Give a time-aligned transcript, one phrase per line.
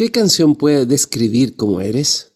[0.00, 2.29] ¿qué canción puede describir cómo eres?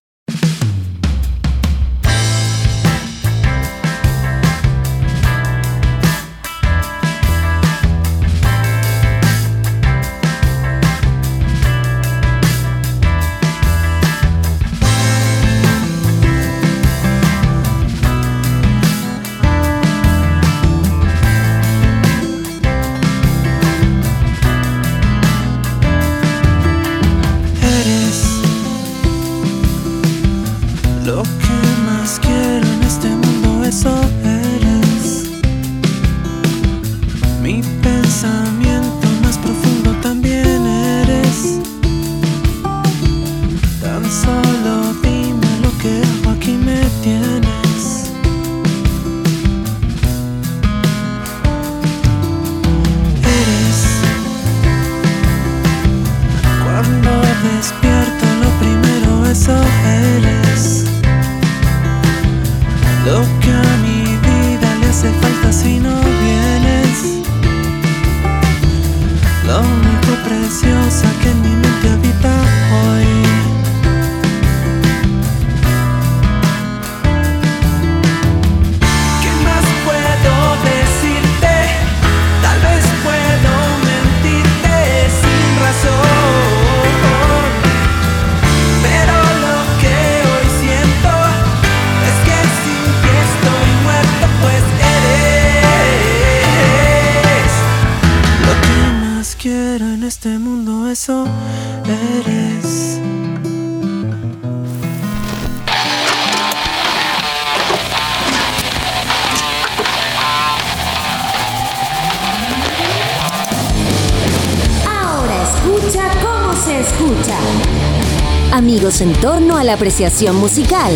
[118.84, 120.92] En torno a la apreciación musical.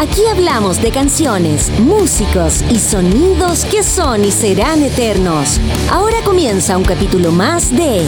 [0.00, 5.60] Aquí hablamos de canciones, músicos y sonidos que son y serán eternos.
[5.92, 8.02] Ahora comienza un capítulo más de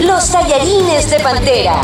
[0.00, 1.80] Los tallarines de Pantera.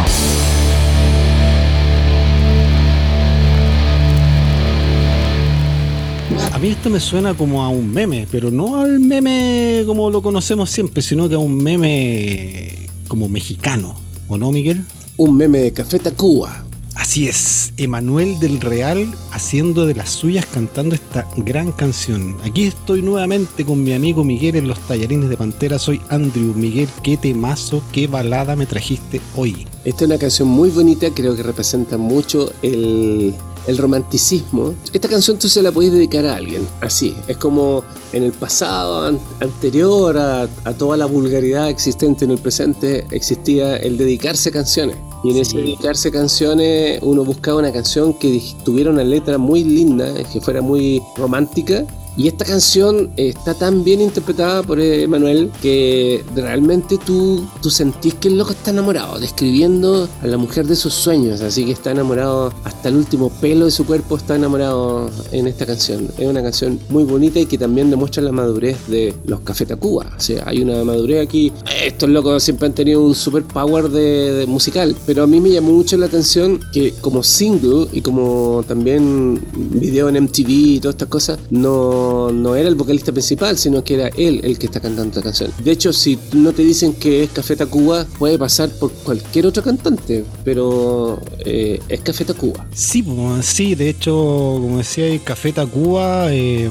[6.52, 10.22] A mí esto me suena como a un meme, pero no al meme como lo
[10.22, 13.96] conocemos siempre, sino que a un meme como mexicano,
[14.28, 14.84] ¿o no, Miguel?
[15.20, 16.64] Un meme de Café Tacuba.
[16.94, 22.38] Así es, Emanuel del Real haciendo de las suyas cantando esta gran canción.
[22.42, 25.78] Aquí estoy nuevamente con mi amigo Miguel en los tallarines de Pantera.
[25.78, 26.54] Soy Andrew.
[26.54, 29.66] Miguel, qué temazo, qué balada me trajiste hoy.
[29.84, 33.34] Esta es una canción muy bonita, creo que representa mucho el,
[33.66, 34.74] el romanticismo.
[34.92, 37.14] Esta canción tú se la puedes dedicar a alguien, así.
[37.28, 40.48] Es como en el pasado anterior a,
[40.78, 44.96] toda la vulgaridad existente en el presente, existía el dedicarse canciones.
[45.22, 50.12] Y en ese dedicarse canciones uno buscaba una canción que tuviera una letra muy linda,
[50.32, 51.84] que fuera muy romántica
[52.16, 58.28] y esta canción está tan bien interpretada por Emanuel que realmente tú, tú sentís que
[58.28, 62.52] el loco está enamorado, describiendo a la mujer de sus sueños, así que está enamorado
[62.64, 66.08] hasta el último pelo de su cuerpo, está enamorado en esta canción.
[66.18, 70.06] Es una canción muy bonita y que también demuestra la madurez de los Café Tacuba.
[70.16, 71.52] O sea, hay una madurez aquí.
[71.84, 75.72] Estos locos siempre han tenido un super power de, musical, pero a mí me llamó
[75.72, 81.08] mucho la atención que como single y como también video en MTV y todas estas
[81.08, 81.99] cosas, no
[82.32, 85.52] no, era el vocalista principal, sino que era él el que está cantando la canción.
[85.62, 89.62] De hecho, si no te dicen que es Café Tacuba, puede pasar por cualquier otro
[89.62, 92.66] cantante, pero eh, es Café Tacuba.
[92.74, 93.04] Sí,
[93.42, 94.12] sí, de hecho,
[94.60, 96.70] como decía, Café Tacuba eh,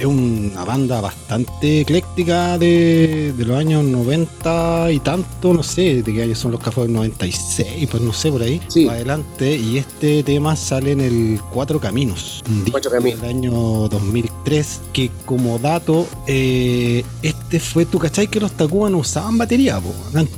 [0.00, 6.22] es una banda bastante ecléctica de, los años 90 y tanto, no sé, de qué
[6.22, 8.88] años son los cafés del 96, pues no sé, por ahí, sí.
[8.88, 9.54] adelante.
[9.56, 13.20] Y este tema sale en el Cuatro Caminos, Cuatro Caminos.
[13.20, 13.52] del año
[13.88, 14.59] 2003
[14.92, 19.80] que como dato, eh, este fue, ¿tú cachai que los Tacuba no usaban batería?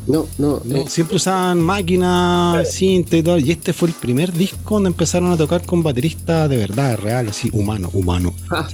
[0.06, 0.88] No, no, no.
[0.88, 3.38] Siempre usaban máquinas, cinta y todo.
[3.38, 7.28] Y este fue el primer disco donde empezaron a tocar con baterista de verdad, real,
[7.28, 8.34] así, humano, humano.
[8.54, 8.68] Ah,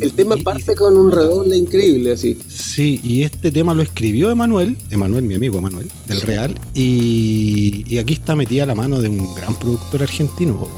[0.00, 2.38] el tema parte con un redoble increíble, así.
[2.48, 6.54] Sí, y este tema lo escribió Emanuel, Emanuel, mi amigo Emanuel, del Real.
[6.74, 10.68] Y, y aquí está metida la mano de un gran productor argentino.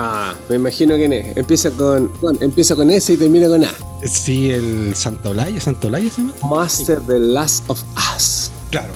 [0.00, 1.36] Ah, me imagino quién es.
[1.36, 2.08] Empieza con,
[2.40, 3.74] empieza con S y termina con A.
[4.04, 6.34] Sí, el Santolaya, Santolaya se llama.
[6.48, 7.82] Master The Last of
[8.14, 8.52] Us.
[8.70, 8.92] Claro,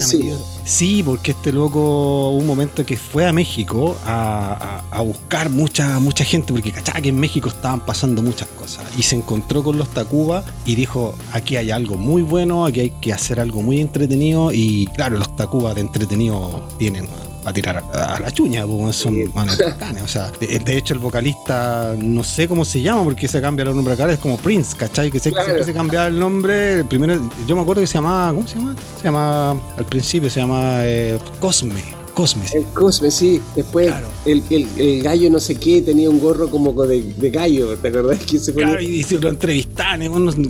[0.00, 0.30] sí.
[0.64, 6.00] sí, porque este loco hubo un momento que fue a México a, a, buscar mucha,
[6.00, 8.84] mucha gente, porque cachaba que en México estaban pasando muchas cosas.
[8.98, 12.90] Y se encontró con los Tacuba y dijo, aquí hay algo muy bueno, aquí hay
[13.00, 14.52] que hacer algo muy entretenido.
[14.52, 17.06] Y claro, los Tacuba de entretenido tienen
[17.44, 19.58] a tirar a, la chuña, pues son manos
[20.02, 23.74] O sea, de, hecho, el vocalista, no sé cómo se llama, porque se cambia el
[23.74, 25.10] nombre acá, es como Prince, ¿cachai?
[25.10, 26.84] Que siempre se cambiaba el nombre.
[26.84, 28.76] primero, yo me acuerdo que se llamaba, ¿cómo se llama?
[28.98, 32.01] Se llama, al principio se llama eh, Cosme.
[32.14, 32.44] Cosme.
[32.52, 33.40] El Cosme, sí.
[33.56, 33.92] Después
[34.24, 37.88] el, el, el, gallo no sé qué tenía un gorro como de, de gallo, ¿te
[37.88, 38.18] acordás?
[38.26, 40.02] Que se Claro, y, lo entrevistaban,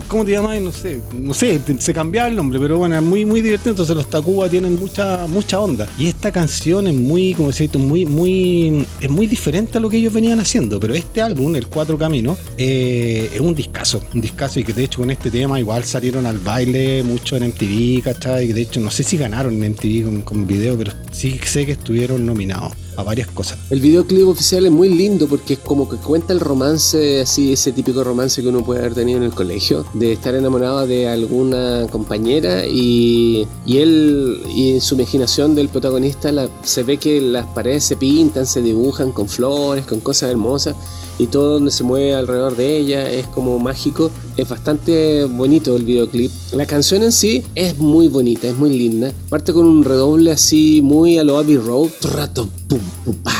[0.07, 0.61] ¿cómo te llamas?
[0.61, 3.71] No sé, no sé, se cambiaba el nombre, pero bueno, es muy, muy divertido.
[3.71, 5.87] Entonces los Tacuba tienen mucha, mucha onda.
[5.97, 9.97] Y esta canción es muy, como decía, muy, muy, es muy diferente a lo que
[9.97, 10.79] ellos venían haciendo.
[10.79, 14.83] Pero este álbum, El Cuatro Caminos, eh, es un discazo, un discazo y que de
[14.83, 18.49] hecho con este tema igual salieron al baile mucho en MTV, ¿cachai?
[18.49, 21.67] Y de hecho no sé si ganaron en MTV con, con video, pero sí sé
[21.67, 23.57] que estuvieron nominados a varias cosas.
[23.69, 27.71] El videoclip oficial es muy lindo porque es como que cuenta el romance, así, ese
[27.71, 31.87] típico romance que uno puede haber tenido en el colegio, de estar enamorado de alguna
[31.91, 36.31] compañera y, y él, y en su imaginación del protagonista,
[36.63, 40.75] se ve que las paredes se pintan, se dibujan con flores, con cosas hermosas
[41.17, 44.11] y todo donde se mueve alrededor de ella es como mágico.
[44.35, 46.31] Es bastante bonito el videoclip.
[46.53, 49.11] La canción en sí es muy bonita, es muy linda.
[49.29, 52.79] Parte con un redoble así muy a lo Abbey Road, rato, pum,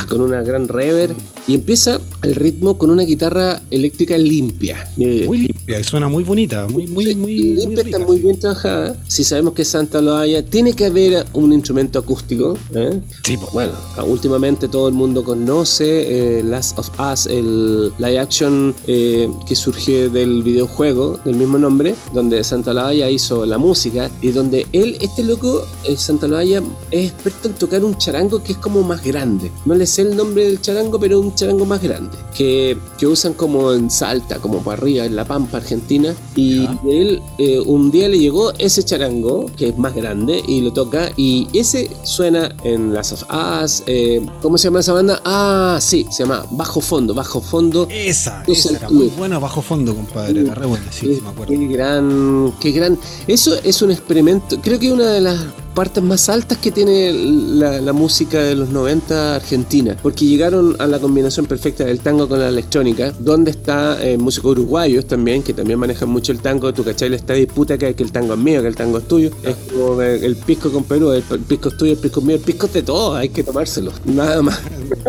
[0.08, 1.16] con una gran reverb
[1.48, 4.90] y empieza el ritmo con una guitarra eléctrica limpia.
[4.98, 7.36] Muy limpia, y suena muy bonita, muy, muy, muy.
[7.56, 8.96] Limpia, está muy bien trabajada.
[9.08, 12.58] Si sabemos que Santa lo haya, tiene que haber un instrumento acústico.
[12.74, 13.00] ¿eh?
[13.24, 13.52] Sí, pues.
[13.54, 13.74] Bueno,
[14.08, 20.10] últimamente todo el mundo conoce eh, Last of Us, el live action eh, que surge
[20.10, 25.24] del videojuego del mismo nombre, donde Santa Loaya hizo la música y donde él, este
[25.24, 25.66] loco,
[25.98, 26.62] Santa Loaya,
[26.92, 29.52] es experto en tocar un charango que es como más grande.
[29.66, 33.34] No le sé el nombre del charango, pero un charango más grande, que, que usan
[33.34, 36.16] como en Salta, como para arriba, en la Pampa Argentina.
[36.36, 40.74] Y él eh, un día le llegó ese charango, que es más grande, y lo
[40.74, 43.84] toca, y ese suena en las of Us.
[43.88, 45.22] Eh, ¿Cómo se llama esa banda?
[45.26, 47.88] Ah, sí, se llama Bajo Fondo, Bajo Fondo.
[47.90, 51.54] Esa, esa era muy buena, Bajo Fondo, compadre, la re buena, sí, sí, me acuerdo.
[51.54, 52.98] Qué gran, qué gran.
[53.28, 55.40] Eso es un experimento, creo que una de las
[55.74, 61.00] partes más altas que tiene la, música de los 90 argentina, porque llegaron a la
[61.00, 65.78] combinación perfecta del tango con la electrónica, donde está eh, músicos uruguayos también, que también
[65.78, 68.68] manejan mucho el tango, tu cachai esta disputa que, que el tango es mío, que
[68.68, 71.98] el tango es tuyo, es como el, pisco con Perú, el, pisco es tuyo, el
[72.00, 74.60] pisco es mío, el pisco es de todo, hay que tomárselo, nada más.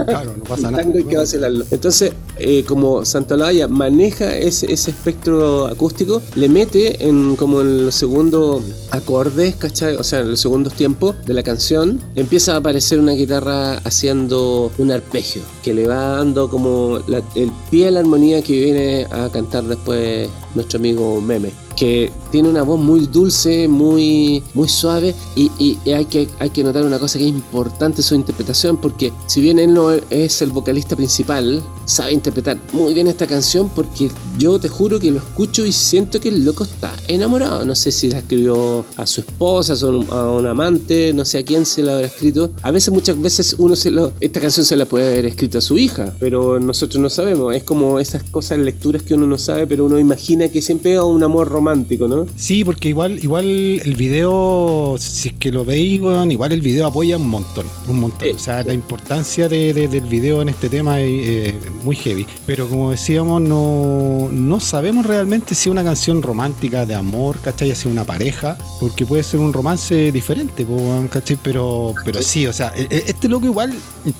[0.06, 0.84] Claro, no pasa nada.
[0.84, 1.64] Hay que vacilarlo.
[1.70, 7.87] Entonces, eh, como Santa Laya maneja ese, ese espectro acústico, le mete en como en
[7.87, 9.96] los segundos acordes, ¿cachai?
[9.96, 14.70] O sea, en los segundos tiempos de la canción, empieza a aparecer una guitarra haciendo
[14.78, 16.98] un arpegio que le va dando como
[17.34, 22.49] el pie a la armonía que viene a cantar después nuestro amigo Meme que tiene
[22.49, 27.19] una voz muy dulce, muy, muy suave y, hay, que, hay que notar una cosa
[27.19, 32.12] que es importante su interpretación porque si bien él no es el vocalista principal, sabe
[32.12, 36.29] interpretar muy bien esta canción porque yo te juro que lo escucho y siento que
[36.29, 37.65] el loco está enamorado.
[37.65, 41.67] No sé si la escribió a su esposa, a un amante, no sé a quién
[41.67, 42.50] se la habrá escrito.
[42.62, 44.12] A veces, muchas veces uno se lo...
[44.21, 47.55] Esta canción se la puede haber escrito a su hija, pero nosotros no sabemos.
[47.55, 51.00] Es como esas cosas, lecturas que uno no sabe, pero uno imagina que siempre es
[51.00, 52.26] un amor romántico romántico, ¿no?
[52.37, 57.16] Sí, porque igual, igual el video, si es que lo veis, igual el video apoya
[57.16, 58.28] un montón, un montón.
[58.34, 62.26] O sea, la importancia del video en este tema es muy heavy.
[62.47, 67.71] Pero como decíamos, no, no sabemos realmente si es una canción romántica de amor, ¿cachai?
[67.71, 70.66] Hacia una pareja, porque puede ser un romance diferente,
[71.11, 71.38] ¿cachai?
[71.42, 73.73] Pero, pero sí, o sea, e, e, este loco igual,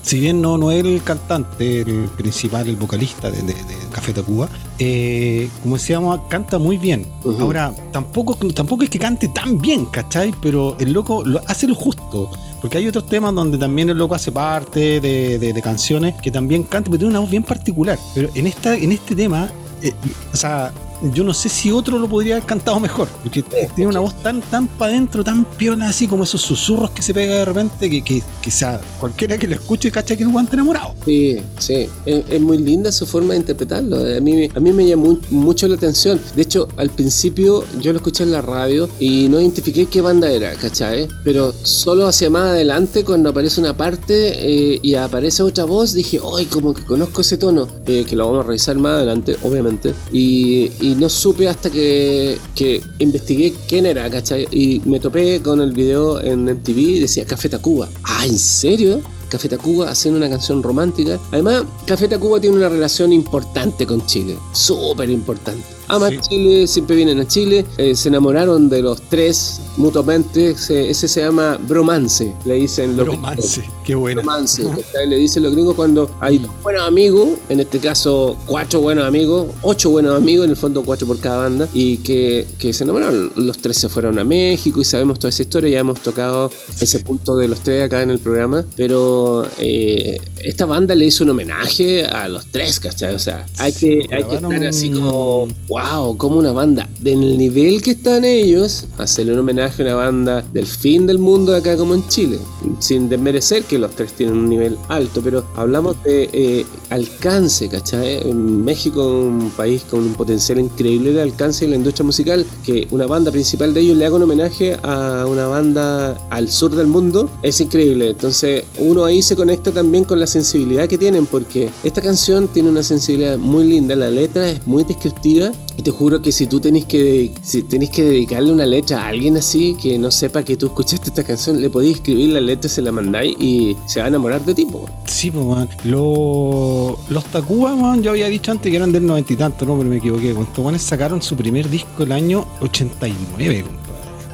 [0.02, 3.54] si bien no, no es el cantante, el principal, el vocalista de, de,
[3.92, 7.06] Café Tacuba, eh, como decíamos, canta muy bien.
[7.40, 10.32] Ahora, tampoco, tampoco es que cante tan bien, ¿cachai?
[10.42, 12.30] Pero el loco lo, hace lo justo.
[12.60, 16.62] Porque hay otros temas donde también el loco hace parte de, de, canciones que también
[16.62, 17.98] canta, pero tiene una voz bien particular.
[18.14, 19.50] Pero en, esta, en este tema,
[19.82, 19.92] eh,
[20.32, 20.72] o sea,
[21.12, 24.40] yo no sé si otro lo podría haber cantado mejor, porque tiene una voz tan,
[24.42, 28.23] tan para adentro, tan piola, así como esos susurros que se pega de repente, que,
[28.42, 30.94] que, sea, cualquiera que lo escuche cacha que es un guante enamorado.
[31.04, 33.96] Sí, sí, es, muy linda su forma de interpretarlo.
[33.96, 36.20] A mí, a mí me llamó mucho la atención.
[36.34, 40.30] De hecho, al principio yo lo escuché en la radio y no identifiqué qué banda
[40.30, 41.08] era, ¿cachai?
[41.23, 46.20] Pero solo hacia más adelante, cuando aparece una parte eh, y aparece otra voz, dije,
[46.37, 47.68] ¡ay, como que conozco ese tono!
[47.87, 49.94] Eh, que lo vamos a revisar más adelante, obviamente.
[50.12, 54.46] Y, y no supe hasta que, que investigué quién era, ¿cachai?
[54.50, 57.88] Y me topé con el video en MTV y decía Café Tacuba.
[58.04, 59.00] Ah, ¿en serio?
[59.28, 61.18] Café Tacuba haciendo una canción romántica.
[61.32, 65.64] Además, Café Tacuba tiene una relación importante con Chile, súper importante.
[65.88, 66.18] Ama Sí.
[66.28, 71.20] Chile, siempre vienen a Chile, eh, se enamoraron de los tres mutuamente, se- ese se
[71.22, 74.20] llama bromance, le dicen los Romance, qué buena.
[74.22, 75.08] romance, ¿cachai?
[75.08, 79.48] le dicen los gringos cuando hay dos buenos amigos, en este caso cuatro buenos amigos,
[79.62, 83.32] ocho buenos amigos, en el fondo cuatro por cada banda, y que, que se enamoraron.
[83.36, 86.50] Los tres se fueron a México y sabemos toda esa historia, ya hemos tocado
[86.80, 91.24] ese punto de los tres acá en el programa, pero eh, esta banda le hizo
[91.24, 93.14] un homenaje a los tres, ¿cachai?
[93.14, 97.82] O sea, hay que, hay que estar así como, wow, como una banda del nivel
[97.82, 101.94] que están ellos, hacerle un homenaje a una banda del fin del mundo acá como
[101.96, 102.38] en Chile,
[102.78, 108.28] sin desmerecer que los tres tienen un nivel alto, pero hablamos de eh, alcance, ¿cachai?
[108.28, 112.86] En México un país con un potencial increíble de alcance en la industria musical, que
[112.92, 116.86] una banda principal de ellos le haga un homenaje a una banda al sur del
[116.86, 118.10] mundo, es increíble.
[118.10, 122.70] Entonces uno ahí se conecta también con la sensibilidad que tienen, porque esta canción tiene
[122.70, 126.60] una sensibilidad muy linda, la letra es muy descriptiva y te juro que si tú
[126.60, 130.56] tenés que, si tenés que dedicarle una letra a alguien así que no sepa que
[130.56, 134.06] tú escuchaste esta canción, le podéis escribir la letra, se la mandáis y se va
[134.06, 134.86] a enamorar de ti, po.
[135.06, 135.68] Sí, pues, man.
[135.84, 139.76] Lo- los Tacuba, man, yo había dicho antes que eran del noventa y tanto, no,
[139.76, 140.30] pero me equivoqué.
[140.30, 143.83] Estos sacaron su primer disco el año 89, compadre.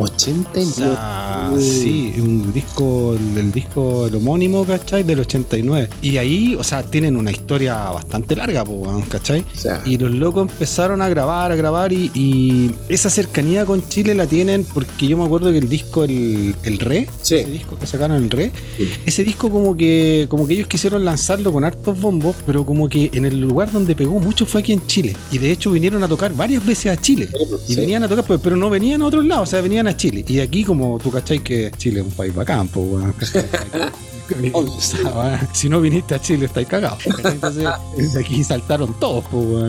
[0.02, 0.71] 89.
[0.71, 5.02] O sea, sí, un disco, el, disco, el homónimo, ¿cachai?
[5.02, 5.88] Del 89.
[6.02, 9.40] Y ahí, o sea, tienen una historia bastante larga, pues, ¿cachai?
[9.54, 13.87] O sea, Y los locos empezaron a grabar, a grabar y, y esa cercanía con
[13.88, 17.37] Chile la tienen porque yo me acuerdo que el disco El, el Re, Sí.
[17.37, 18.88] ese disco que sacaron El Re, Sí.
[19.07, 23.11] ese disco como que como que ellos quisieron lanzarlo con hartos bombos, pero como que
[23.12, 25.16] en el lugar donde pegó mucho fue aquí en Chile.
[25.33, 27.28] Y de hecho vinieron a tocar varias veces a Chile.
[27.69, 27.80] Y Sí.
[27.80, 30.25] venían a tocar, pues, pero no venían a otros lados, o sea, venían a Chile.
[30.26, 33.32] Y aquí como tú cachai que Chile es un país bacán, pues,
[35.53, 36.99] si no viniste a Chile, estáis cagados.
[37.25, 37.65] Entonces,
[38.13, 39.25] de aquí saltaron todos,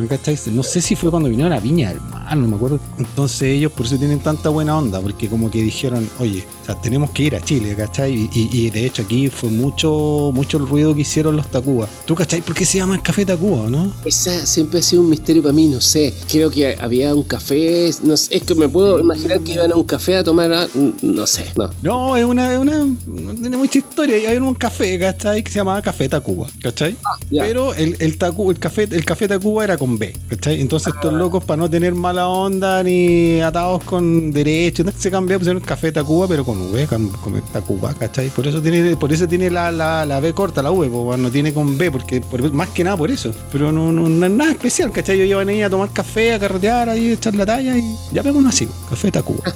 [0.09, 0.37] ¿cachai?
[0.47, 2.79] No sé si fue cuando vinieron a Viña, hermano, no me acuerdo.
[2.97, 6.75] Entonces ellos por eso tienen tanta buena onda, porque como que dijeron, oye, o sea,
[6.79, 8.13] tenemos que ir a Chile, ¿cachai?
[8.13, 11.87] Y, y- y de hecho aquí fue mucho, mucho el ruido que hicieron los Tacuba.
[12.05, 13.91] ¿Tú cachai por qué se llama el Café Tacuba, no?
[14.05, 16.13] Esa siempre ha sido un misterio para mí, no sé.
[16.29, 19.75] Creo que había un café, no sé, es que me puedo imaginar que iban a
[19.75, 20.67] un café a tomar, a-
[21.01, 21.69] no sé, no.
[21.81, 24.29] No, es una, es una, no tiene mucha historia.
[24.29, 25.43] Hay un café, ¿cachai?
[25.43, 26.95] Que se llamaba Café Tacuba, ¿cachai?
[27.29, 27.43] ya.
[27.43, 30.61] Pero el, el, Tacu- el, café, el Café Tacuba era con B, ¿cachai?
[30.61, 35.61] Entonces estos locos, para no tener mala onda ni atados con derechos, se cambió, pusieron
[35.61, 38.29] Café Tacuba, pero con V, con, con Tacuba, ¿cachai?
[38.29, 41.29] Por eso tiene, por eso tiene la, la, la B corta, la V, po, no
[41.31, 43.33] tiene con B, porque por- más que nada por eso.
[43.51, 45.15] Pero no, no, no es nada especial, ¿cachai?
[45.17, 48.21] Ellos iban ahí a tomar café, a carretear, ahí a echar la talla y ya
[48.21, 49.43] vemos así, Café Tacuba.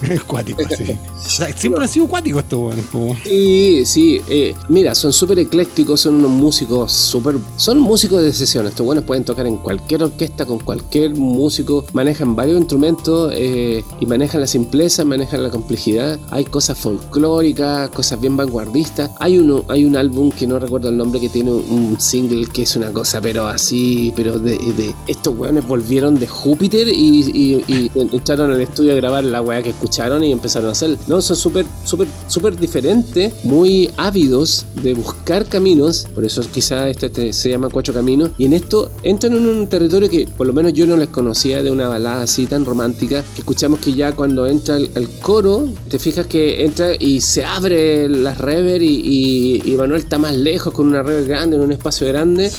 [0.08, 0.84] Es cuático, así.
[1.18, 3.16] O sea, siempre han sido cuáticos estos po.
[3.24, 7.36] Sí, sí, eh, mira, son súper eclécticos, son unos músicos súper...
[7.56, 12.36] Son músicos de sesión, estos buenos pueden tocar en cualquier orquesta, con cualquier músico, manejan
[12.36, 18.36] varios instrumentos eh, y manejan la simpleza, manejan la complejidad, hay cosas folclóricas, cosas bien
[18.36, 22.46] vanguardistas, hay, uno, hay un álbum que no recuerdo el nombre que tiene un single
[22.46, 24.94] que es una cosa, pero así, pero de...
[25.06, 27.58] estos weones volvieron de Júpiter y,
[27.94, 30.96] entraron al estudio a grabar la weá que escucharon y empezaron a hacer.
[31.06, 33.90] No, son súper, súper, súper diferentes, muy
[34.26, 38.90] de buscar caminos, por eso quizá este, te- se llama Cuatro Caminos, y en esto
[39.02, 42.22] entran en un territorio que por lo menos yo no les conocía de una balada
[42.22, 46.90] así tan romántica, que escuchamos que ya cuando entra el, coro, te fijas que entra
[46.98, 51.26] y se abre la rever y, y- y Manuel está más lejos con una rever
[51.26, 52.50] grande, en un espacio grande.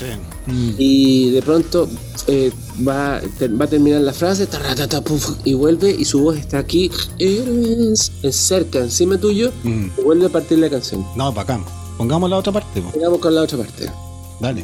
[0.49, 0.71] Mm.
[0.77, 1.87] Y de pronto
[2.27, 2.51] eh,
[2.87, 4.47] va, te- va a terminar la frase
[5.01, 9.87] puf, y vuelve y su voz está aquí, eres cerca, encima tuyo, Mm.
[9.97, 11.05] y vuelve a partir la canción.
[11.15, 11.63] No, bacán.
[11.97, 12.91] Pongamos la otra parte, po.
[12.93, 13.91] Llegamos con la otra parte.
[14.39, 14.63] Dale.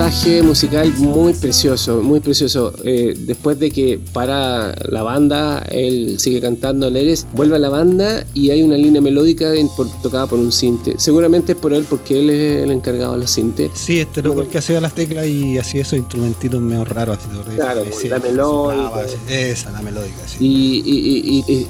[0.00, 0.07] Alexa.
[0.42, 2.72] Musical muy precioso, muy precioso.
[2.84, 8.24] Eh, después de que para la banda, él sigue cantando Leres, vuelve a la banda
[8.34, 9.52] y hay una línea melódica
[10.02, 10.94] tocada por un cinte.
[10.98, 13.70] Seguramente es por él, porque él es el encargado de los cintes.
[13.74, 17.18] Sí, este loco el que hacía las teclas y hacía esos instrumentitos medio raros.
[17.18, 19.06] Así, claro, la melódica.
[19.28, 20.36] esa, la melódica, sí.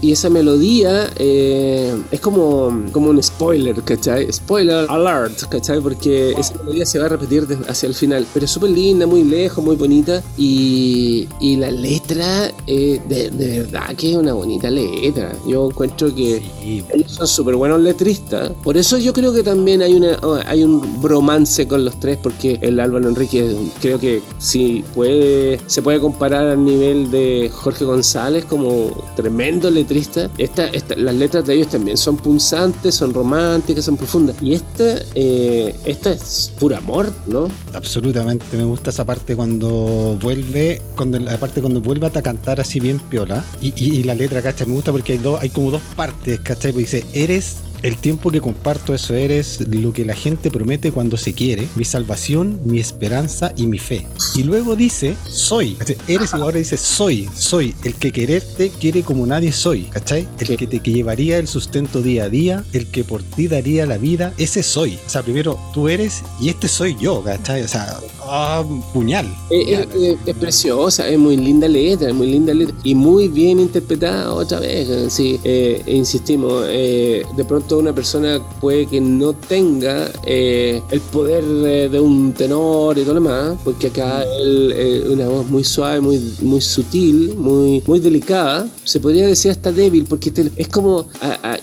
[0.03, 4.33] Y, esa melodía eh, es como, como un spoiler, ¿cachai?
[4.33, 5.81] Spoiler alert, ¿cachai?
[5.81, 8.27] Porque esa melodía se va a repetir hacia el final.
[8.39, 10.23] Pero súper linda, muy lejos, muy bonita.
[10.37, 15.33] Y, y la letra, eh, de, verdad que es una bonita letra.
[15.45, 18.53] Yo encuentro que ellos son súper buenos letristas.
[18.63, 22.17] Por eso yo creo que también hay, una, oh, hay un bromance con los tres,
[22.23, 27.85] porque el Álvaro Enrique creo que sí puede, se puede comparar al nivel de Jorge
[27.85, 30.31] González como tremendo letrista.
[30.39, 34.37] Esta, esta, las letras de ellos también son punzantes, son románticas, son profundas.
[34.41, 37.49] Y esta, eh, esta es puro amor, ¿no?
[37.75, 42.81] Absolutamente, me gusta esa parte cuando vuelve, cuando la parte cuando vuelve a cantar así
[42.81, 43.45] bien piola.
[43.61, 44.67] Y, la letra, ¿cachai?
[44.67, 46.73] Me gusta porque hay, dos, hay como dos partes, ¿cachai?
[46.73, 51.17] Porque dice, eres el tiempo que comparto eso eres lo que la gente promete cuando
[51.17, 54.07] se quiere, mi salvación, mi esperanza y mi fe.
[54.35, 55.77] Y luego dice, soy.
[56.07, 57.75] Eres y ahora dice, soy, soy.
[57.85, 60.27] El que quererte quiere como nadie soy, ¿cachai?
[60.39, 63.99] El que te llevaría el sustento día a día, el que por ti daría la
[63.99, 64.99] vida, ese soy.
[65.07, 67.63] O sea, primero tú eres y este soy yo, ¿cachai?
[67.63, 69.27] O sea, ah, puñal.
[69.51, 72.75] Eh, eh, eh, es preciosa, es muy linda letra, es muy linda letra.
[72.83, 74.89] Y muy bien interpretada otra vez.
[75.13, 75.39] Sí,
[75.87, 82.33] insistimos, de pronto toda una persona puede que no tenga eh, el poder de, un
[82.33, 86.61] tenor y todo lo demás, porque acá él, eh, una voz muy suave, muy, muy
[86.61, 91.09] sutil, muy, muy delicada, se podría decir hasta débil, porque es como,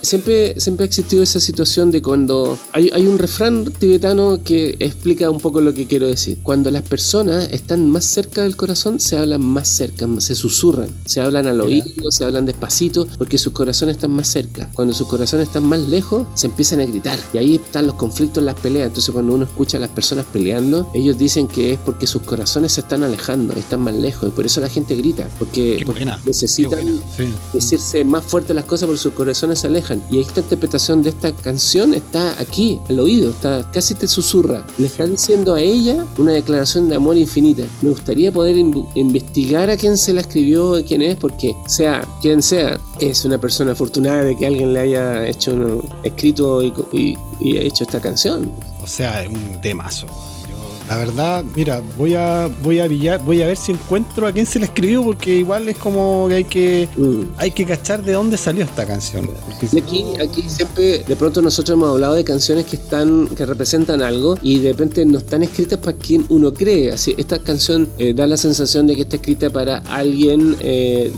[0.01, 5.29] siempre, siempre ha existido esa situación de cuando hay, hay un refrán tibetano que explica
[5.29, 6.37] un poco lo que quiero decir.
[6.43, 11.21] Cuando las personas están más cerca del corazón, se hablan más cerca, se susurran, se
[11.21, 14.69] hablan al oído, se hablan despacito, porque sus corazones están más cerca.
[14.73, 17.17] Cuando sus corazones están más lejos, lejos, se empiezan a gritar.
[17.33, 18.87] Y ahí están los conflictos, las peleas.
[18.87, 22.73] Entonces cuando uno escucha a las personas peleando, ellos dicen que es porque sus corazones
[22.73, 24.29] se están alejando, están más lejos.
[24.29, 25.27] Y por eso la gente grita.
[25.39, 25.85] Porque,
[26.25, 26.99] necesitan
[27.53, 30.03] decirse más fuerte las cosas porque sus corazones se alejan.
[30.11, 34.65] Y esta interpretación de esta canción está aquí, al oído, está casi te susurra.
[34.77, 37.63] Le están diciendo a ella una declaración de amor infinita.
[37.81, 38.57] Me gustaría poder
[38.95, 43.73] investigar a quién se la escribió, quién es, porque sea quien sea, es una persona
[43.73, 48.51] afortunada de que alguien le haya hecho un, escrito y, y, y hecho esta canción.
[48.81, 50.07] O sea, es un temazo.
[50.87, 54.59] La verdad, mira, voy a voy a voy a ver si encuentro a quién se
[54.59, 57.21] la escribió porque igual es como que hay que mm.
[57.37, 59.29] hay que cachar de dónde salió esta canción.
[59.77, 64.37] aquí, aquí siempre de pronto nosotros hemos hablado de canciones que están que representan algo
[64.43, 66.91] y de repente no están escritas para quien uno cree.
[66.91, 71.11] Así esta canción eh, da la sensación de que está escrita para alguien, eh,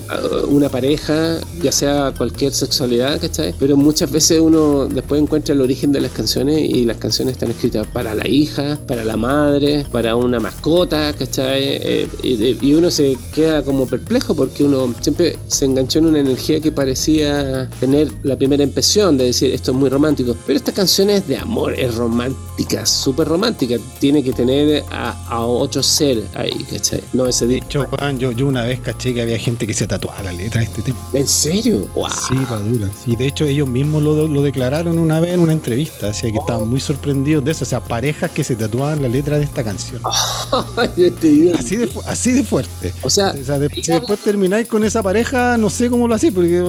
[0.48, 3.54] una pareja, ya sea cualquier sexualidad, ¿cachai?
[3.60, 7.52] Pero muchas veces uno después encuentra el origen de las canciones y las canciones están
[7.52, 9.57] escritas para la hija, para la madre
[9.92, 11.64] para una mascota, ¿cachai?
[11.64, 16.60] Eh, y, uno se queda como perplejo porque uno siempre se enganchó en una energía
[16.60, 20.36] que parecía tener la primera impresión de decir esto es muy romántico.
[20.46, 23.76] Pero esta canción es de amor, es romántica, súper romántica.
[24.00, 25.16] Tiene que tener a,
[25.46, 27.02] otro ser ahí, ¿cachai?
[27.14, 27.86] No ese dicho.
[28.18, 30.82] Yo, yo una vez caché que había gente que se tatuaba la letra de este
[30.82, 30.98] tema.
[31.14, 31.88] ¿En serio?
[31.96, 32.08] Wow.
[32.10, 32.36] Sí,
[32.70, 32.90] dura.
[33.06, 36.38] Y de hecho ellos mismos lo, lo declararon una vez en una entrevista, así que
[36.38, 37.64] estaban muy sorprendidos de eso.
[37.64, 40.02] O sea, parejas que se tatuaban la letra de esta canción.
[40.78, 42.94] así, de, así de fuerte.
[43.02, 46.64] O sea, si después termináis con esa pareja, no sé cómo lo hacéis, porque.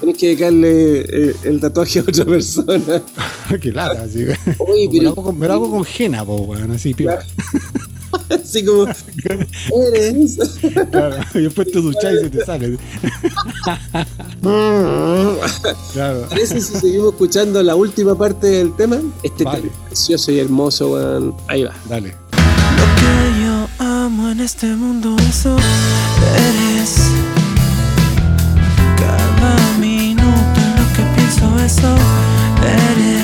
[0.00, 3.02] Tienes que dedicarle eh, el tatuaje a otra persona.
[3.60, 4.24] Qué lata, así.
[4.24, 6.94] me, lo hago con, me lo hago con Jena, po, bueno, así,
[8.34, 8.86] Así como,
[9.92, 10.38] eres.
[10.90, 12.78] Claro, y después te duchas y se te sale.
[15.92, 16.26] claro.
[16.28, 18.98] Parece si seguimos escuchando la última parte del tema.
[19.22, 21.34] Este tema precioso y hermoso, weón.
[21.48, 21.74] Ahí va.
[21.88, 22.08] Dale.
[22.08, 25.56] Lo que yo amo en este mundo, eso
[26.36, 26.96] eres.
[28.96, 31.94] Cada minuto en lo que pienso, eso
[32.62, 33.21] eres.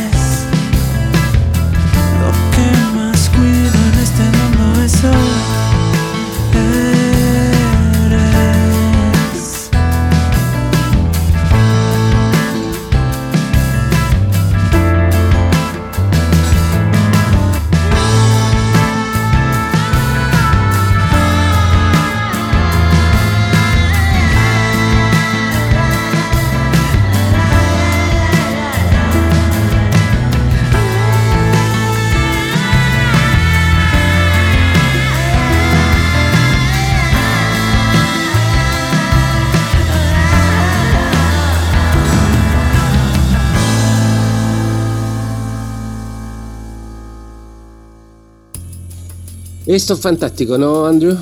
[49.69, 51.15] Esto es fantástico, ¿no, Andrew?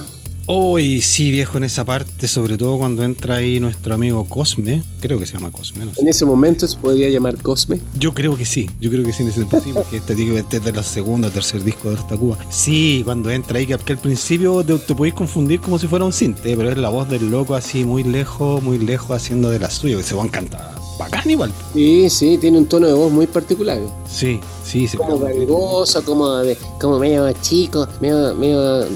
[0.46, 5.18] Hoy sí, viejo, en esa parte, sobre todo cuando entra ahí nuestro amigo Cosme, creo
[5.18, 6.00] que se llama Cosme, no sé.
[6.00, 7.80] En ese momento se podría llamar Cosme.
[7.98, 10.58] Yo creo que sí, yo creo que sí en ese sí, porque este digo este
[10.58, 12.38] es de la segunda o tercer disco de esta Cuba.
[12.48, 16.12] Sí, cuando entra ahí, que, al principio te, te podéis confundir como si fuera un
[16.12, 19.70] cinte, pero es la voz del loco así muy lejos, muy lejos haciendo de la
[19.70, 21.52] suya, que se va a cantar bacán igual.
[21.72, 23.78] Sí, sí, tiene un tono de voz muy particular.
[24.10, 24.96] Sí, sí, sí.
[24.96, 28.86] Como galgoso, como, de, como medio chico, medio, medio,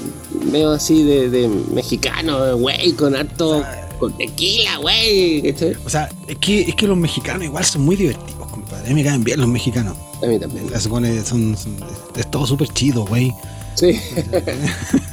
[0.51, 3.63] medio así de, de mexicano, güey, con harto,
[3.99, 5.55] con tequila, güey.
[5.85, 8.85] O sea, es que, es que los mexicanos igual son muy divertidos, compadre.
[8.85, 9.95] A mí me caen bien los mexicanos.
[10.23, 10.67] A mí también.
[10.79, 11.77] Supone, son, son-
[12.15, 13.31] es todo súper chido, güey.
[13.75, 13.99] Sí.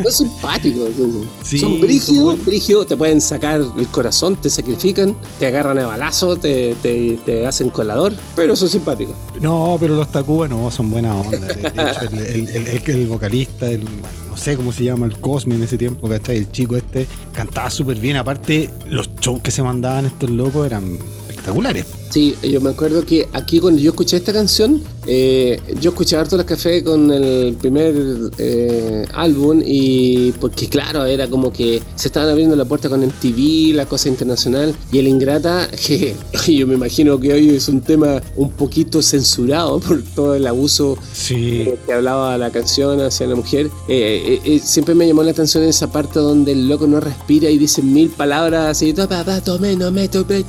[0.02, 0.90] son simpáticos.
[0.96, 5.78] son- Sí, son son brígidos, brígidos, te pueden sacar el corazón, te sacrifican, te agarran
[5.78, 9.14] a balazo, te, te, te hacen colador, pero son simpáticos.
[9.40, 11.38] No, pero los Tacuba no, son buena onda.
[11.38, 13.84] De, de hecho, el, el- el- el- el vocalista, el,
[14.28, 16.36] no sé cómo se llama, el Cosme en ese tiempo, ¿cachai?
[16.38, 18.16] El chico este cantaba súper bien.
[18.16, 21.86] Aparte, los shows que se mandaban estos locos eran espectaculares.
[22.10, 26.36] Sí, yo me acuerdo que aquí cuando yo escuché esta canción, eh, yo escuché harto
[26.38, 27.94] las café con el primer
[28.38, 33.74] eh, álbum y porque claro, era como que se estaban abriendo la puerta con MTV,
[33.74, 36.14] la cosa internacional y el Ingrata, que
[36.46, 40.96] yo me imagino que hoy es un tema un poquito censurado por todo el abuso
[41.12, 41.34] Sí.
[41.60, 45.62] eh, que hablaba la canción hacia la mujer, eh, eh, siempre me llamó la atención
[45.64, 49.40] esa parte donde el loco no respira y dice mil palabras así, "To, pa, pa,
[49.42, 50.44] tome, no me, tome,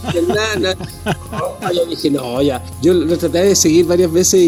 [0.00, 1.16] tome, no me, no me, no me, na, na".
[1.32, 2.62] Oh, Yo dije, no, ya.
[2.82, 4.46] Yo lo traté de seguir varias veces y,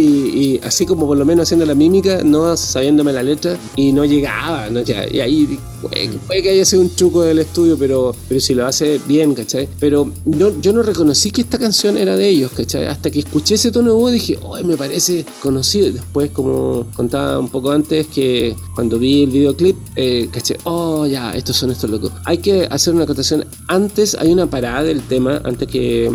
[0.56, 4.04] y así como por lo menos haciendo la mímica, no sabiéndome la letra, y no
[4.04, 4.68] llegaba.
[4.70, 4.80] ¿no?
[4.80, 8.66] Ya, y ahí puede, que haya sido un truco del estudio, pero, pero si lo
[8.66, 9.68] hace bien, ¿cachai?
[9.80, 12.86] Pero no, yo no reconocí que esta canción era de ellos, ¿cachai?
[12.86, 15.88] Hasta que escuché ese tono de voz dije, ¡ay, me parece conocido!
[15.88, 21.06] Y después, como contaba un poco antes, que cuando vi el videoclip, eh, caché, ¡oh,
[21.06, 22.12] ya, estos son estos locos!
[22.24, 23.44] Hay que hacer una acotación.
[23.68, 26.10] Antes hay una parada del tema, antes que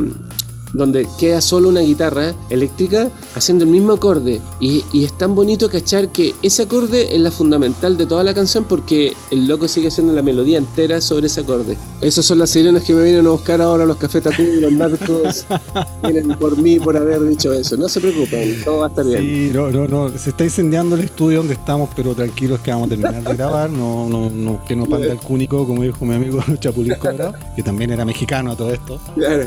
[0.78, 4.40] donde queda solo una guitarra eléctrica haciendo el mismo acorde.
[4.60, 8.34] Y, y es tan bonito cachar que ese acorde es la fundamental de toda la
[8.34, 11.78] canción porque el loco sigue haciendo la melodía entera sobre ese acorde.
[12.02, 15.46] Esas son las sirenas que me vienen a buscar ahora los Tacuba y los narcos.
[16.04, 17.76] Vienen por mí por haber dicho eso.
[17.78, 19.22] No se preocupen, todo va a estar bien.
[19.22, 20.18] Sí, no, no, no.
[20.18, 23.70] Se está incendiando el estudio donde estamos, pero tranquilos que vamos a terminar de grabar.
[23.70, 27.64] No, no, no, que no panda el cúnico, como dijo mi amigo Chapulín Colorado, que
[27.64, 29.00] también era mexicano a todo esto.
[29.16, 29.46] Claro.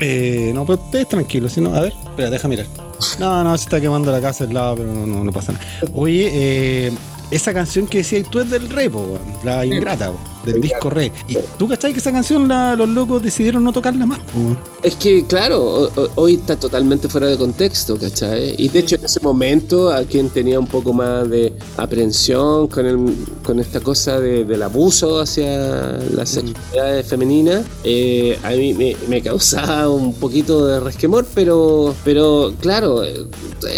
[0.00, 2.66] Eh, no, pues ustedes tranquilos, si no, a ver, espera, deja mirar.
[3.18, 5.64] No, no, se está quemando la casa al lado, pero no, no, no pasa nada.
[5.94, 6.92] Oye, eh,
[7.30, 10.88] esa canción que decías tú es del rey, po, weón, la ingrata, po, del disco
[10.90, 11.12] rey.
[11.28, 14.56] Y tú cachai que esa canción la- los locos decidieron no tocarla más, po.
[14.82, 18.54] Es que, claro, ho- ho- hoy está totalmente fuera de contexto, ¿cachai?
[18.58, 22.86] Y de hecho, en ese momento, a quien tenía un poco más de aprehensión con,
[22.86, 23.14] el,
[23.44, 29.20] con esta cosa de- del abuso hacia las sexualidades femeninas, eh, a mí me, me
[29.22, 33.26] causaba un poquito de resquemor, pero, pero claro, eh,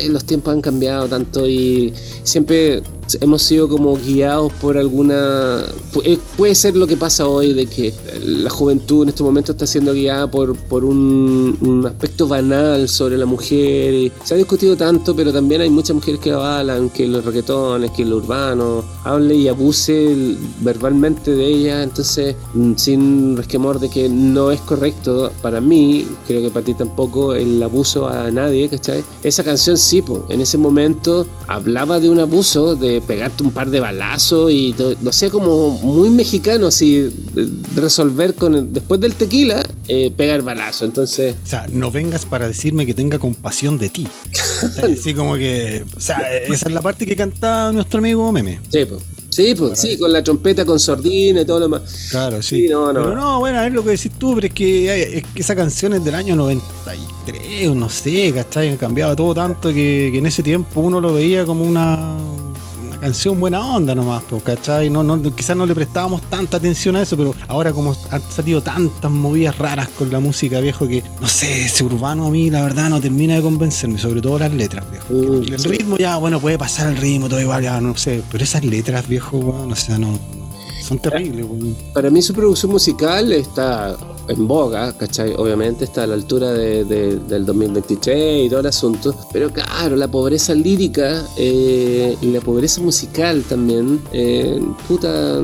[0.08, 2.82] los tiempos han cambiado tanto y siempre
[3.20, 5.64] hemos sido como guiados por alguna...
[6.05, 7.92] eh, Puede ser lo que pasa hoy, de que
[8.25, 13.18] la juventud en este momento está siendo guiada por, por un, un aspecto banal sobre
[13.18, 13.94] la mujer.
[13.94, 17.90] Y se ha discutido tanto, pero también hay muchas mujeres que avalan que los reggaetones,
[17.90, 21.83] que lo urbano, hable y abuse verbalmente de ella.
[21.83, 26.75] Entonces, mm, sin resquemor de que no es correcto para mí, creo que para ti
[26.75, 29.05] tampoco, el abuso a nadie, ¿cachai?
[29.22, 33.68] Esa canción sí, po, en ese momento hablaba de un abuso, de pegarte un par
[33.70, 37.08] de balazos y no sé, como muy mexicano, así,
[37.76, 40.84] resolver con el- después del tequila, eh, pegar balazo.
[40.84, 44.06] Entonces, O sea, no vengas para decirme que tenga compasión de ti.
[44.82, 45.84] Así como que.
[45.96, 48.60] O sea, esa es la parte que cantaba nuestro amigo Meme.
[48.70, 48.98] sí, po.
[49.30, 52.08] Sí, pues, sí, con la trompeta, con sordina y todo lo demás.
[52.10, 52.64] Claro, sí.
[52.64, 53.02] Sí, no, no.
[53.02, 55.56] Pero no, bueno, a ver lo que decís tú, pero es que, es que esa
[55.56, 58.68] canción es del año 93, o no sé, ¿cachai?
[58.74, 62.14] Ha cambiado todo tanto que, que en ese tiempo uno lo veía como una
[63.02, 64.88] canción buena onda nomás, pues, ¿cachai?
[64.88, 68.62] No, no, quizás no le prestábamos tanta atención a eso, pero ahora como han salido
[68.62, 72.62] tantas movidas raras con la música, viejo, que no sé, ese urbano a mí la
[72.62, 75.06] verdad no termina de convencerme, sobre todo las letras, viejo.
[75.12, 78.44] Mm, El ritmo ya, bueno, puede pasar el ritmo, todo igual, ya, no sé, pero
[78.44, 80.16] esas letras, viejo, weón, o sea, no-
[80.92, 81.76] son terribles, weón.
[81.94, 83.96] Para mí su producción musical está
[84.28, 85.35] en boga, ¿cachai?
[85.37, 89.96] Obviamente está a la altura de- de- del 2023 y todo el asunto, pero claro,
[89.96, 95.40] la pobreza lírica eh, y la pobreza musical también, eh, puta,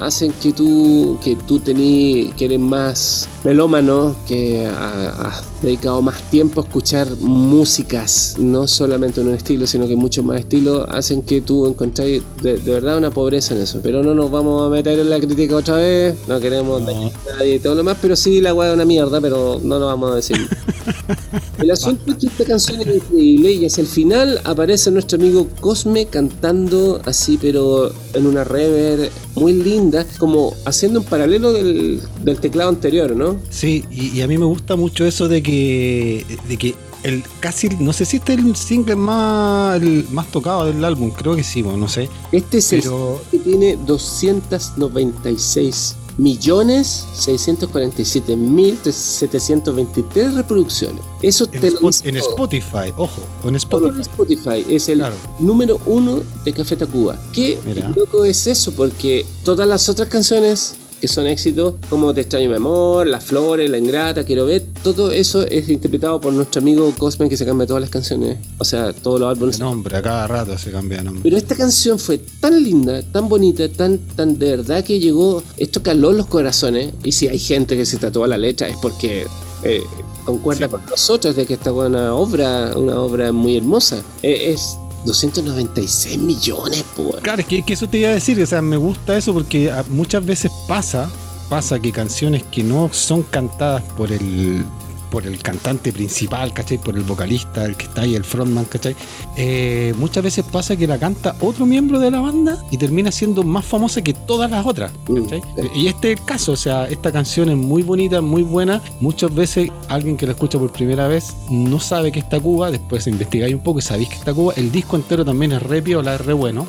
[0.00, 6.20] hacen que tú, que tú tení, que eres más melómano que a- a- dedicado más
[6.30, 11.22] tiempo a escuchar músicas, no solamente en un estilo, sino que muchos más estilos, hacen
[11.22, 13.80] que tú encontráis de, de verdad una pobreza en eso.
[13.82, 16.86] Pero no nos vamos a meter en la crítica otra vez, no queremos No.
[16.86, 19.60] dañar a nadie y todo lo más, pero sí la weá es una mierda, pero
[19.62, 20.36] no lo vamos a decir.
[21.58, 25.48] El asunto es que esta canción es increíble y hacia el final aparece nuestro amigo
[25.60, 32.38] Cosme cantando así, pero en una reverb muy linda, como haciendo un paralelo del, del
[32.38, 33.38] teclado anterior, ¿no?
[33.50, 37.68] Sí, y, y a mí me gusta mucho eso de que, de que el casi,
[37.78, 41.44] no sé si este es el single más, el más tocado del álbum, creo que
[41.44, 42.08] sí, bueno, no sé.
[42.32, 51.02] Este es Pero- el que tiene 296 millones 647 mil 723 reproducciones.
[51.20, 52.30] Eso En, te lo dice en todo.
[52.30, 54.00] Spotify, ojo, en Todo en Spotify.
[54.00, 55.16] Spotify es el Claro.
[55.38, 57.18] número uno de Café Tacuba.
[57.32, 57.92] ¿Qué Mira.
[57.94, 58.72] loco es eso?
[58.72, 63.68] Porque todas las otras canciones que son éxitos, como Te extraño mi amor, Las flores,
[63.70, 67.66] La ingrata, Quiero ver, todo eso es interpretado por nuestro amigo Cosme que se cambia
[67.66, 68.38] todas las canciones.
[68.58, 69.58] O sea, todos los álbumes.
[69.58, 71.22] De nombre, a cada rato se cambia nombre.
[71.22, 75.82] Pero esta canción fue tan linda, tan bonita, tan, tan de verdad que llegó, esto
[75.82, 76.92] caló los corazones.
[77.04, 79.26] Y si hay gente que se tatuó la letra es porque
[79.62, 79.82] eh,
[80.24, 80.70] concuerda Sí.
[80.70, 84.02] con nosotros de que esta fue una obra, una obra muy hermosa.
[84.22, 87.16] Eh, es 296 millones, pues.
[87.22, 89.70] Claro, es que, que eso te iba a decir, o sea, me gusta eso porque
[89.70, 91.10] ah, muchas veces pasa,
[91.48, 94.64] pasa que canciones que no son cantadas por el
[95.10, 96.78] por el cantante principal, ¿cachai?
[96.78, 98.96] Por el vocalista, el que está ahí, el frontman, ¿cachai?
[99.36, 103.42] Eh, muchas veces pasa que la canta otro miembro de la banda y termina siendo
[103.42, 105.40] más famosa que todas las otras, ¿cachai?
[105.40, 105.76] Mm.
[105.76, 108.82] Y este es el caso, o sea, esta canción es muy bonita, muy buena.
[109.00, 113.06] Muchas veces alguien que la escucha por primera vez no sabe que está Cuba, después
[113.06, 114.54] investigáis un poco y sabéis que está Cuba.
[114.56, 116.66] El disco entero también es re piola, es re bueno.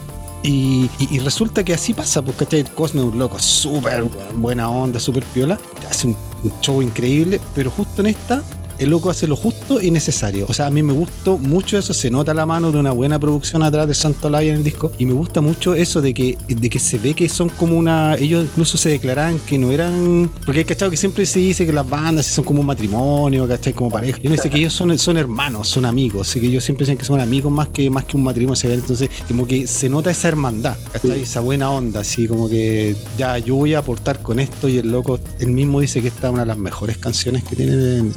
[0.50, 2.62] Y, resulta que así pasa, porque ¿cachai?
[2.62, 4.06] el Cosme es un loco súper
[4.36, 6.16] buena onda, súper piola, hace un
[6.62, 8.42] show increíble, pero justo en esta,
[8.80, 10.46] el loco hace lo justo y necesario.
[10.50, 13.20] O sea, a mí me gustó mucho eso, se nota la mano de una buena
[13.20, 16.38] producción atrás de Santo Laya en el disco, y me gusta mucho eso de que,
[16.48, 18.16] de que se ve que son como una.
[18.16, 20.30] Ellos incluso se declaraban que no eran.
[20.46, 23.74] Porque hay cachado que siempre se dice que las bandas son como un matrimonio, ¿cachai?
[23.74, 24.20] Como pareja.
[24.22, 26.98] Y uno dice que ellos son, son hermanos, son amigos, así que ellos siempre dicen
[26.98, 28.56] que son amigos más que, más que un matrimonio.
[28.56, 28.76] se ve.
[28.76, 31.22] Entonces, como que se nota esa hermandad, ¿cachai?
[31.22, 34.92] Esa buena onda, así como que ya yo voy a aportar con esto, y el
[34.92, 38.14] loco, él mismo dice que esta es una de las mejores canciones que tiene el,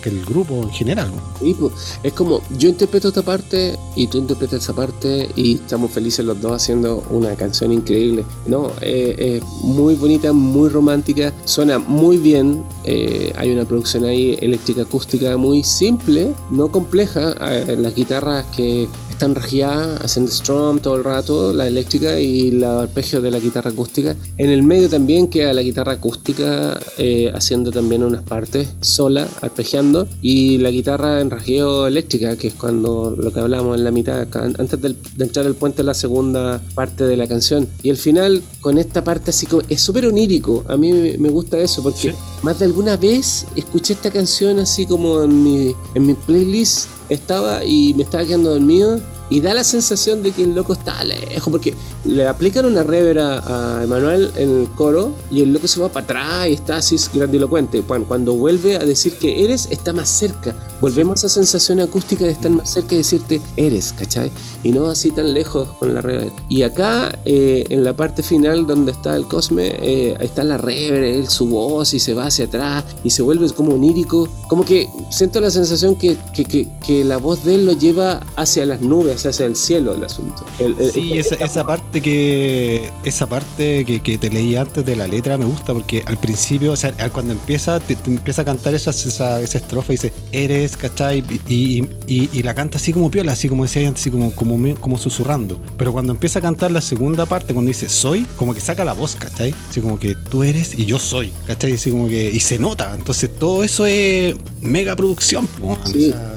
[0.00, 1.10] que el grupo en general.
[1.54, 1.72] pues,
[2.02, 6.40] es como yo interpreto esta parte y tú interpretas esa parte y estamos felices los
[6.40, 8.24] dos haciendo una canción increíble.
[8.46, 12.64] No, eh, es muy bonita, muy romántica, suena muy bien.
[12.84, 17.34] eh, hay una producción ahí eléctrica acústica muy simple, no compleja.
[17.40, 22.80] eh, las guitarras que están regiadas, haciendo strum todo el rato, la eléctrica y la
[22.82, 24.16] arpegio de la guitarra acústica.
[24.36, 30.06] En el medio también queda la guitarra acústica eh, haciendo también unas partes sola, arpegiando,
[30.20, 34.26] y la guitarra en rasgueo eléctrica, que es cuando lo que hablamos en la mitad,
[34.58, 37.68] antes del- de entrar al puente, la segunda parte de la canción.
[37.82, 40.64] Y el final, con esta parte así como, es súper onírico.
[40.68, 42.16] A mí me- me gusta eso, porque Sí.
[42.42, 47.64] más de alguna vez escuché esta canción así como en mi, en mi playlist estaba
[47.64, 49.00] y me estaba quedando dormido
[49.34, 53.18] y da la sensación de que el loco está lejos porque le aplican una rever
[53.18, 56.96] a, Emanuel en el coro y el loco se va para atrás y está así
[57.12, 57.80] grandilocuente.
[57.80, 60.54] Bueno, cuando vuelve a decir que eres, está más cerca.
[60.80, 64.30] Volvemos a esa sensación acústica de estar más cerca y decirte eres, ¿cachai?
[64.62, 66.30] Y no así tan lejos con la rever.
[66.48, 71.02] Y acá, eh, en la parte final donde está el Cosme, eh, está la rever,
[71.02, 74.28] él, su voz y se va hacia atrás y se vuelve como onírico.
[74.48, 78.20] Como que siento la sensación que, que, que, que la voz de él lo lleva
[78.36, 80.44] hacia las nubes, hacia el cielo el asunto.
[80.58, 84.96] El- el- Sí, esa, esa parte que esa parte que, que te leí antes de
[84.96, 88.44] la letra me gusta porque al principio, o sea, cuando empieza, te, te empieza a
[88.44, 91.24] cantar esa, esa, esa estrofa y dice, eres, ¿cachai?
[91.48, 94.32] Y, y, y- y la canta así como piola, así como decía antes, así como,
[94.34, 95.60] como, como susurrando.
[95.76, 98.92] Pero cuando empieza a cantar la segunda parte, cuando dice soy, como que saca la
[98.92, 99.54] voz, ¿cachai?
[99.70, 101.72] Así como que tú eres y yo soy, ¿cachai?
[101.72, 102.94] Así como que, y se nota.
[102.94, 106.08] Entonces todo eso es mega producción, po, Sí.
[106.08, 106.33] o sea,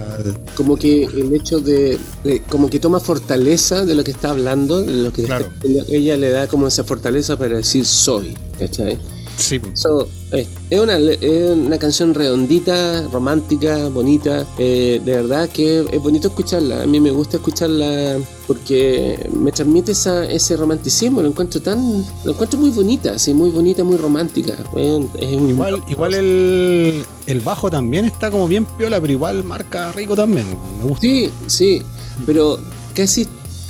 [0.56, 4.82] como que el hecho de, de- como que toma fortaleza de lo que está hablando,
[4.82, 5.48] de lo que Claro.
[5.64, 8.98] está- ella le da como esa fortaleza para decir soy, ¿cachai?
[9.38, 9.62] Sí.
[9.74, 14.46] So, eh, es, una, es una canción redondita, romántica, bonita.
[14.58, 16.84] eh, de verdad que es bonito escucharla.
[16.84, 21.22] A mí me gusta escucharla porque me transmite esa, ese romanticismo.
[21.22, 22.04] Lo encuentro tan.
[22.26, 24.54] Lo encuentro muy bonita, así, muy bonita, muy romántica.
[24.76, 29.44] Es, es un- Igual, igual el, el bajo también está como bien piola, pero igual
[29.44, 30.46] marca rico también.
[30.80, 31.02] Me gusta.
[31.02, 31.82] Sí, sí,
[32.26, 32.60] pero
[32.94, 33.28] casi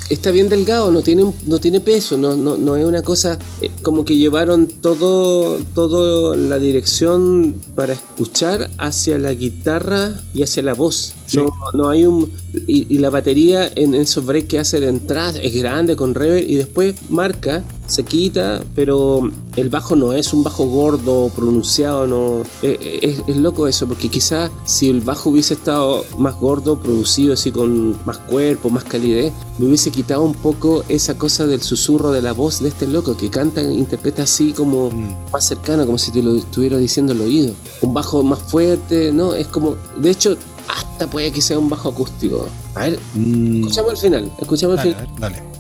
[0.10, 3.70] está bien delgado, no tiene, no tiene peso, no, no, no es una cosa eh,
[3.82, 10.74] como que llevaron todo, todo la dirección para escuchar hacia la guitarra y hacia la
[10.74, 11.14] voz.
[11.34, 12.32] No, no hay un.
[12.68, 16.50] Y, y la batería en esos breaks que hace de entrada es grande con reverb
[16.50, 19.22] y después marca, se quita, pero
[19.56, 22.42] el bajo no es un bajo gordo, pronunciado, no.
[22.62, 26.78] eh, eh, Es, es loco eso, porque quizás si el bajo hubiese estado más gordo,
[26.80, 31.62] producido así con más cuerpo, más calidez, me hubiese quitado un poco esa cosa del
[31.62, 35.32] susurro de la voz de este loco que canta e interpreta así como Mm.
[35.32, 37.54] más cercano, como si te lo estuviera diciendo al oído.
[37.82, 39.34] Un bajo más fuerte, ¿no?
[39.34, 40.36] Es como, de hecho,
[40.68, 42.48] hasta puede que sea un bajo acústico.
[42.76, 45.08] A ver, Mm, escuchamos el final, escuchamos el final.
[45.08, 45.57] ver, dale.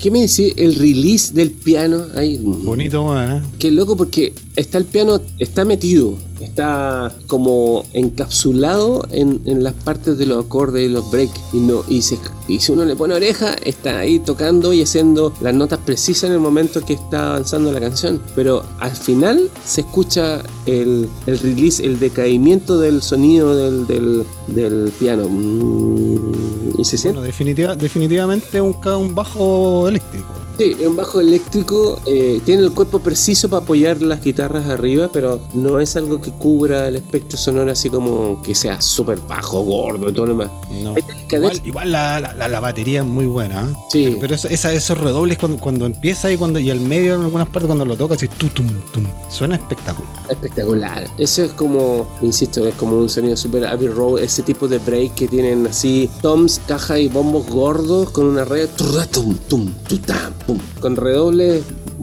[0.00, 2.06] Qué me dice el release del piano?
[2.14, 3.42] Ahí, Bonito, ¿eh?
[3.58, 10.18] Qué loco porque está el piano, está metido, está como encapsulado en, en las partes
[10.18, 11.40] de los acordes y los breaks.
[11.52, 15.32] Y, no, y, se- y si uno le pone oreja, está ahí tocando y haciendo
[15.40, 18.20] las notas precisas en el momento que está avanzando la canción.
[18.34, 24.92] Pero al final se escucha el, el release, el decaimiento del sonido del, del, del
[24.98, 25.28] piano.
[25.28, 27.18] Mm, Y se siente.
[27.18, 30.26] Bueno, definitiva, definitivamente un, un bajo eléctrico.
[30.60, 35.08] Sí, es un bajo eléctrico, eh, tiene el cuerpo preciso para apoyar las guitarras arriba,
[35.10, 39.62] pero no es algo que cubra el espectro sonoro así como que sea súper bajo,
[39.62, 40.50] gordo y todo lo demás.
[40.82, 40.94] No.
[41.34, 43.62] Igual, igual la, la- la- batería es muy buena.
[43.62, 43.74] ¿eh?
[43.90, 44.16] Sí.
[44.20, 47.48] Pero eso- esa- esos redobles cuando, cuando empieza y cuando y al medio en algunas
[47.48, 50.10] partes cuando lo tocas así tu, tum, tum, suena espectacular.
[50.28, 51.08] Espectacular.
[51.16, 55.14] Eso es como, insisto, es como un sonido super Abbey Road, ese tipo de break
[55.14, 60.34] que tienen así toms, caja y bombos gordos con una red turra, tum, tum, tutam,
[60.54, 61.62] pum, con redobles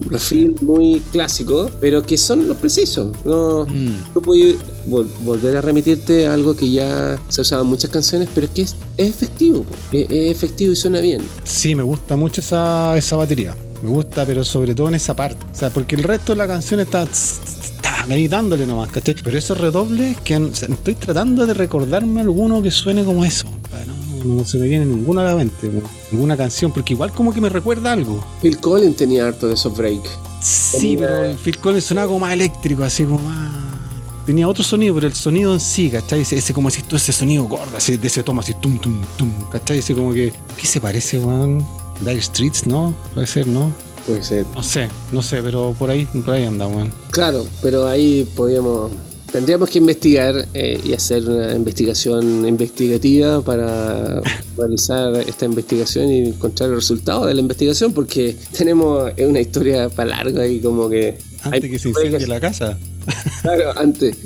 [0.10, 3.10] refil muy clásicos, pero que son los precisos.
[3.26, 4.20] No, Mm.
[4.88, 8.46] vol- volver a remitirte a algo que ya se ha usado en muchas canciones, pero
[8.46, 11.22] es que es, es efectivo, es, es efectivo y suena bien.
[11.44, 13.56] Sí, me gusta mucho esa, esa batería.
[13.84, 15.38] Me gusta, pero sobre todo en esa parte.
[15.52, 19.16] O sea, porque el resto de la canción está, está ahí dándole nomás, ¿cachai?
[19.24, 23.24] Pero esos redobles que han- o sea, estoy tratando de recordarme alguno que suene como
[23.26, 23.46] eso.
[24.28, 27.34] No, no se me viene ninguna a la mente, como ninguna canción, porque igual como
[27.34, 28.24] que me recuerda algo.
[28.42, 30.10] Phil Collins tenía harto de esos breaks.
[30.42, 33.52] Sí, Tenía- pero el Phil Collins sonaba como más eléctrico, así como más.
[34.26, 36.22] Tenía otro sonido, pero el sonido en sí, ¿cachai?
[36.22, 39.02] Ese, ese como si tú ese sonido gordo, ese, de ese toma así, tum, tum,
[39.18, 39.78] tum, ¿cachai?
[39.80, 40.34] Ese como que.
[40.58, 41.66] ¿Qué se parece, weón?
[42.02, 42.94] Dire Streets, ¿no?
[43.14, 43.72] Puede ser, ¿no?
[44.06, 44.46] Puede ser.
[44.54, 46.92] No sé, no sé, pero por ahí, por ahí anda, weón.
[47.12, 48.92] Claro, pero ahí podríamos.
[49.32, 54.22] Tendríamos que investigar eh, y hacer una investigación investigativa para
[54.58, 60.10] realizar esta investigación y encontrar el resultado de la investigación, porque tenemos una historia para
[60.24, 61.18] largo y como que.
[61.44, 62.78] Antes hay- que se incendie la casa.
[63.42, 64.18] Claro, antes.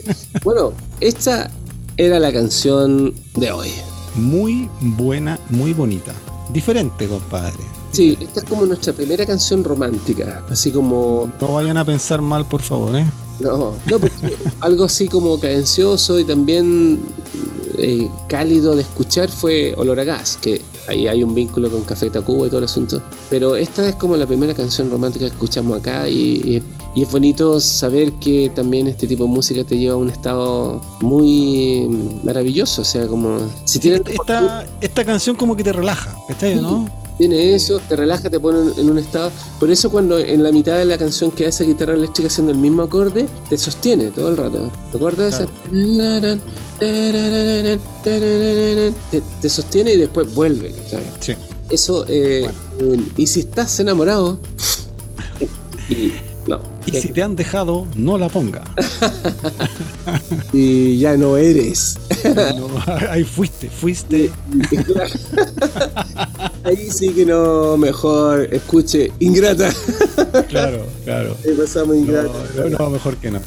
[0.44, 1.50] Bueno, esta
[1.98, 3.70] era la canción de hoy.
[4.16, 6.14] Muy buena, muy bonita.
[6.54, 7.54] Diferente, compadre.
[7.92, 12.46] Sí, esta es como nuestra primera canción romántica, así como No vayan a pensar mal,
[12.46, 13.06] por favor, ¿eh?
[13.42, 17.00] No, no, porque algo así como cadencioso y también
[17.78, 22.10] eh, cálido de escuchar fue Olor a Gas, que ahí hay un vínculo con Café
[22.10, 23.02] Tacuba y todo el asunto.
[23.30, 26.64] Pero esta es como la primera canción romántica que escuchamos acá y, y-
[26.94, 30.82] y es bonito saber que también este tipo de música te lleva a un estado
[31.00, 31.88] muy
[32.24, 32.82] maravilloso.
[32.82, 36.90] O sea, como si tienes Esta, esta canción como que te relaja, ¿cachai, no?
[37.22, 39.32] Tiene eso, te relaja, te pone en un estado.
[39.60, 42.58] Por eso cuando en la mitad de la canción queda esa guitarra eléctrica haciendo el
[42.58, 44.72] mismo acorde, te sostiene todo el rato.
[44.90, 45.46] ¿Te acuerdas de
[46.80, 47.78] esa?
[48.02, 50.74] Te, te sostiene y después vuelve.
[50.90, 51.06] ¿sabes?
[51.20, 51.34] Sí.
[51.70, 52.50] Eso, eh,
[53.16, 54.40] y si estás enamorado,
[55.90, 56.14] y,
[56.48, 58.64] no, Y si te han dejado, no la ponga.
[60.54, 62.00] y ya no eres.
[62.56, 62.68] No,
[63.10, 64.30] ahí fuiste, fuiste.
[66.64, 69.70] Ahí sí que no, mejor escuche Ingrata.
[70.48, 71.36] Claro, claro.
[71.46, 72.30] Ahí pasamos Ingrata.
[72.70, 73.40] no, no, mejor que no.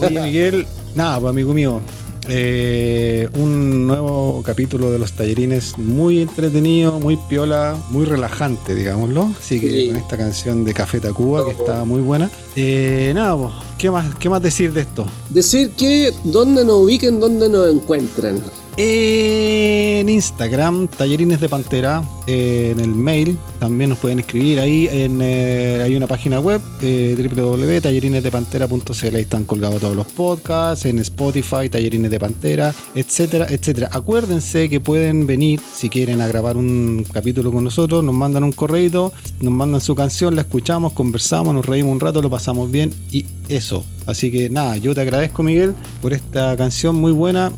[0.00, 1.80] Oye, Miguel, nada, pues amigo mío.
[2.28, 9.32] eh, un nuevo capítulo de los tallerines muy entretenido, muy piola, muy relajante, digámoslo.
[9.38, 9.88] Así que Sí.
[9.88, 12.30] con esta canción de Café Tacuba, que está muy buena.
[12.54, 13.52] Eh, nada, pues,
[13.82, 15.04] ¿qué más, qué más decir de esto?
[15.28, 18.40] Decir que dónde nos ubiquen, dónde nos encuentran.
[18.76, 25.82] En Instagram, Tallerines de Pantera, en el mail, también nos pueden escribir ahí, en, eh,
[25.84, 32.10] hay una página web, eh, www.tallerinesdepantera.cl, ahí están colgados todos los podcasts, en Spotify, Tallerines
[32.10, 33.90] de Pantera, etcétera, etcétera.
[33.92, 38.52] Acuérdense que pueden venir, si quieren, a grabar un capítulo con nosotros, nos mandan un
[38.52, 42.90] correo, nos mandan su canción, la escuchamos, conversamos, nos reímos un rato, lo pasamos bien
[43.12, 43.71] y eso.
[44.06, 47.52] Así que nada, yo te agradezco Miguel por esta canción muy buena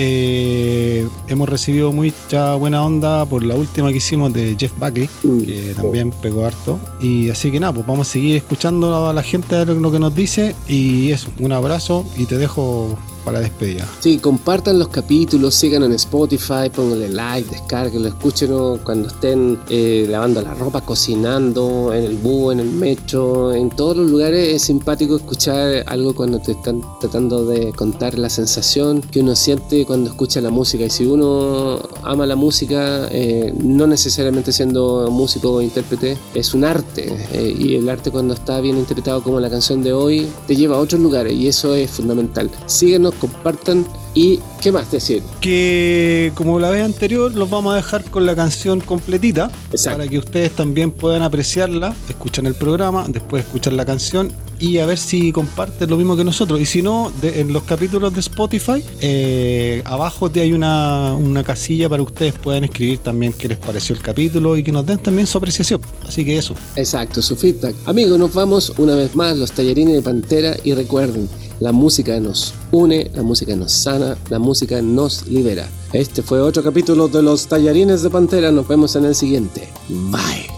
[0.00, 5.40] eh, hemos recibido mucha buena onda por la última que hicimos de Jeff Buckley, Mm.
[5.40, 6.78] que también pegó harto.
[7.00, 9.90] Y así que nada, pues vamos a seguir escuchando a la gente a ver lo
[9.90, 10.54] que nos dice.
[10.68, 13.86] Y eso, un abrazo y te dejo para la despedida.
[14.00, 20.42] Sí, compartan los capítulos, sigan en Spotify, pónganle like, descarguenlo, escúchenlo cuando estén eh, lavando
[20.42, 24.54] la ropa, cocinando, en el búho, en el metro, en todos los lugares.
[24.54, 29.84] Es simpático escuchar algo cuando te están tratando de contar la sensación que uno siente
[29.84, 30.84] cuando escucha la música.
[30.84, 36.64] Y si uno ama la música, eh, no necesariamente siendo músico o intérprete, es un
[36.64, 37.08] arte.
[37.32, 40.76] eh, y el arte cuando está bien interpretado como la canción de hoy, te lleva
[40.76, 42.50] a otros lugares y eso es fundamental.
[42.66, 45.22] Síguenos, compartan y ¿qué más decir?
[45.40, 49.98] Que como la vez anterior, los vamos a dejar con la canción completita Exacto.
[49.98, 54.86] para que ustedes también puedan apreciarla, escuchan el programa, después escuchan la canción y a
[54.86, 56.60] ver si comparten lo mismo que nosotros.
[56.60, 61.88] Y si no, en los capítulos de Spotify, eh, abajo te hay una, una casilla
[61.88, 64.98] para que ustedes puedan escribir también qué les pareció el capítulo y que nos den
[64.98, 65.80] también su apreciación.
[66.06, 66.54] Así que eso.
[66.76, 67.74] Exacto, su feedback.
[67.86, 71.28] Amigos, nos vamos una vez más, los tallarines de Pantera, y recuerden,
[71.60, 75.68] la música nos une, la música nos sana, la música nos libera.
[75.92, 79.68] Este fue otro capítulo de los tallarines de Pantera, nos vemos en el siguiente.
[79.88, 80.57] Bye.